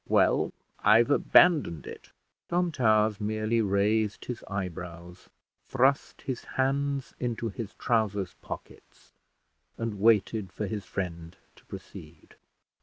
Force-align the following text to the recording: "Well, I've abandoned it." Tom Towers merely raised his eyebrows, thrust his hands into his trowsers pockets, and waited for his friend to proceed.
"Well, 0.09 0.51
I've 0.79 1.11
abandoned 1.11 1.85
it." 1.85 2.09
Tom 2.49 2.71
Towers 2.71 3.21
merely 3.21 3.61
raised 3.61 4.25
his 4.25 4.43
eyebrows, 4.47 5.29
thrust 5.67 6.23
his 6.23 6.43
hands 6.43 7.13
into 7.19 7.49
his 7.49 7.75
trowsers 7.75 8.33
pockets, 8.41 9.13
and 9.77 9.99
waited 10.01 10.51
for 10.51 10.65
his 10.65 10.85
friend 10.85 11.37
to 11.55 11.63
proceed. 11.65 12.33